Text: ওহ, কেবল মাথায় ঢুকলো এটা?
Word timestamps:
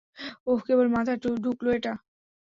ওহ, 0.47 0.59
কেবল 0.67 0.87
মাথায় 0.93 1.19
ঢুকলো 1.43 1.69
এটা? 1.77 1.93